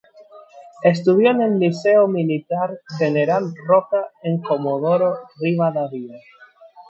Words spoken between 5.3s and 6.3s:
Rivadavia.